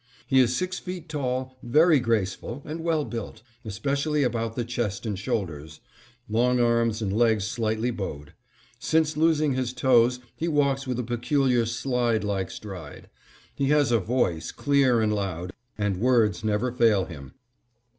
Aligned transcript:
He 0.25 0.39
is 0.39 0.55
six 0.55 0.79
feet 0.79 1.07
tall, 1.07 1.59
very 1.61 1.99
graceful, 1.99 2.63
and 2.65 2.81
well 2.83 3.05
built, 3.05 3.43
especially 3.63 4.23
about 4.23 4.55
the 4.55 4.65
chest 4.65 5.05
and 5.05 5.13
shoulders; 5.19 5.79
long 6.27 6.59
arms, 6.59 7.03
and 7.03 7.13
legs 7.13 7.43
slightly 7.45 7.91
bowed. 7.91 8.33
Since 8.79 9.15
losing 9.15 9.53
his 9.53 9.73
toes, 9.73 10.19
he 10.35 10.47
walks 10.47 10.87
with 10.87 10.97
a 10.97 11.03
peculiar 11.03 11.67
slide 11.67 12.23
like 12.23 12.49
stride. 12.49 13.11
He 13.53 13.65
has 13.65 13.91
a 13.91 13.99
voice 13.99 14.51
clear 14.51 15.01
and 15.01 15.13
loud, 15.13 15.53
and 15.77 15.97
words 15.99 16.43
never 16.43 16.71
fail 16.71 17.05
him. 17.05 17.35